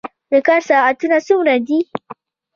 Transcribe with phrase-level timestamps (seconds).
[0.31, 1.79] د کار ساعتونه څومره دي؟